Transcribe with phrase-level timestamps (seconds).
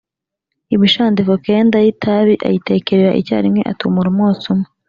[0.75, 4.67] imishandiko kenda y’itabi ayitekerera icyarimwe, atumura umwotsi umwe